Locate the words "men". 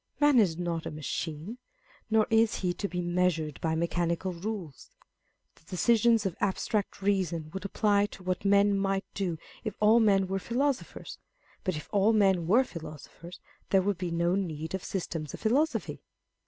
8.43-8.75, 9.99-10.25, 12.13-12.47